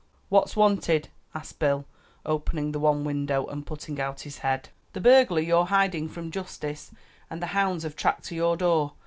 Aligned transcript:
"What's 0.29 0.55
wanted?" 0.55 1.09
asked 1.35 1.59
Bill, 1.59 1.85
opening 2.25 2.71
the 2.71 2.79
one 2.79 3.03
window 3.03 3.45
and 3.45 3.67
putting 3.67 4.01
out 4.01 4.21
his 4.21 4.39
head. 4.39 4.69
"The 4.93 4.99
burglar 4.99 5.41
you're 5.41 5.65
hiding 5.67 6.09
from 6.09 6.31
justice 6.31 6.89
and 7.29 7.39
the 7.39 7.45
hounds 7.53 7.83
have 7.83 7.95
tracked 7.95 8.25
to 8.29 8.35
your 8.35 8.57
door. 8.57 8.93